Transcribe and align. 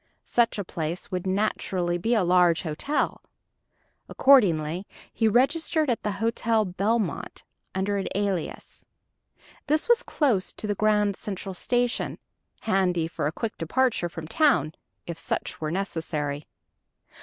Such 0.25 0.57
a 0.57 0.63
place 0.63 1.11
would 1.11 1.27
naturally 1.27 1.99
be 1.99 2.15
a 2.15 2.23
large 2.23 2.63
hotel. 2.63 3.21
Accordingly 4.09 4.87
he 5.13 5.27
registered 5.27 5.91
at 5.91 6.01
the 6.01 6.13
Hotel 6.13 6.65
Belmont 6.65 7.43
under 7.75 7.97
an 7.97 8.07
alias. 8.15 8.83
This 9.67 9.87
was 9.87 10.01
close 10.01 10.53
to 10.53 10.65
the 10.65 10.73
Grand 10.73 11.15
Central 11.15 11.53
Station 11.53 12.17
handy 12.61 13.07
for 13.07 13.27
a 13.27 13.31
quick 13.31 13.59
departure 13.59 14.09
from 14.09 14.27
town, 14.27 14.73
if 15.05 15.19
such 15.19 15.61
were 15.61 15.69
necessary. 15.69 16.47